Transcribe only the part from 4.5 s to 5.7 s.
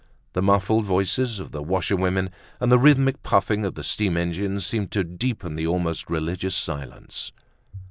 seemed to deepen the